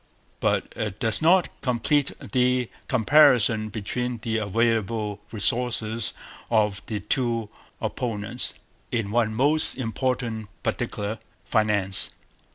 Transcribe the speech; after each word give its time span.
But 0.39 0.73
it 0.75 0.99
does 0.99 1.21
not 1.21 1.49
complete 1.61 2.11
the 2.19 2.71
comparison 2.87 3.69
between 3.69 4.17
the 4.23 4.39
available 4.39 5.19
resources 5.31 6.15
of 6.49 6.81
the 6.87 7.01
two 7.01 7.49
opponents 7.79 8.55
in 8.91 9.11
one 9.11 9.35
most 9.35 9.77
important 9.77 10.47
particular 10.63 11.19
finance. 11.45 12.15